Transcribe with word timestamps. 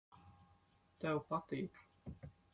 Tev 1.03 1.21
patīk. 1.29 1.85